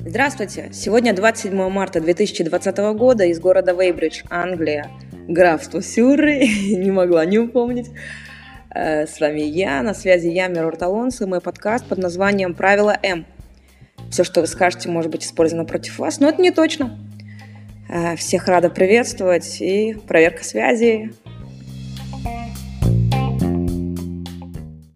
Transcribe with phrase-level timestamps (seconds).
[0.00, 0.70] Здравствуйте!
[0.72, 4.90] Сегодня 27 марта 2020 года из города Вейбридж, Англия,
[5.26, 7.90] графство Сюррей, не могла не упомнить.
[8.70, 12.96] Э, с вами я, на связи я, Мирор Талонс, и мой подкаст под названием «Правило
[13.02, 13.26] М».
[14.08, 16.96] Все, что вы скажете, может быть использовано против вас, но это не точно.
[17.88, 21.12] Э, всех рада приветствовать и проверка связи.